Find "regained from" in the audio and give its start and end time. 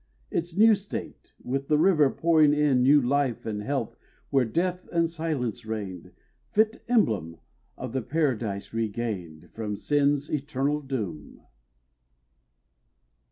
8.73-9.75